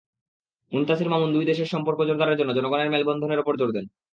মুনতাসীর 0.71 1.09
মামুন 1.09 1.29
দুই 1.33 1.45
দেশের 1.45 1.71
সম্পর্ক 1.73 1.99
জোরদারের 2.07 2.39
জন্য 2.39 2.51
জনগণের 2.53 2.91
মেলবন্ধনের 2.93 3.41
ওপর 3.43 3.53
জোর 3.57 3.69
দেন। 3.73 3.85